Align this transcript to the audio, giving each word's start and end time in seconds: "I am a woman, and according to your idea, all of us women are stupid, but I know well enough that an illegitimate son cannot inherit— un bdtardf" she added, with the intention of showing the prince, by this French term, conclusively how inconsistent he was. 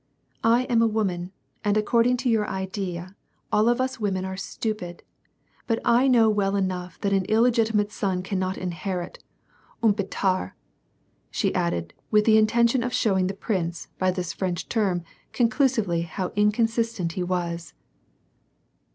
"I 0.57 0.63
am 0.63 0.81
a 0.81 0.87
woman, 0.87 1.31
and 1.63 1.77
according 1.77 2.17
to 2.17 2.27
your 2.29 2.47
idea, 2.49 3.15
all 3.51 3.69
of 3.69 3.79
us 3.79 3.99
women 3.99 4.25
are 4.25 4.35
stupid, 4.35 5.03
but 5.67 5.77
I 5.85 6.07
know 6.07 6.27
well 6.27 6.55
enough 6.55 6.99
that 7.01 7.13
an 7.13 7.23
illegitimate 7.25 7.91
son 7.91 8.23
cannot 8.23 8.57
inherit— 8.57 9.23
un 9.83 9.93
bdtardf" 9.93 10.53
she 11.29 11.53
added, 11.53 11.93
with 12.09 12.25
the 12.25 12.39
intention 12.39 12.81
of 12.81 12.93
showing 12.95 13.27
the 13.27 13.35
prince, 13.35 13.89
by 13.99 14.09
this 14.09 14.33
French 14.33 14.67
term, 14.67 15.03
conclusively 15.33 16.01
how 16.01 16.29
inconsistent 16.35 17.11
he 17.11 17.21
was. 17.21 17.75